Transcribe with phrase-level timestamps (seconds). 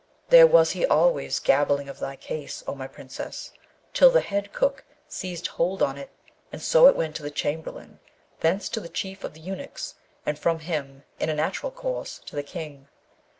[0.29, 3.51] There was he always gabbling of thy case, O my Princess,
[3.93, 6.09] till the head cook seized hold on it,
[6.51, 7.99] and so it went to the chamberlain,
[8.39, 9.93] thence to the chief of the eunuchs,
[10.25, 12.87] and from him in a natural course, to the King.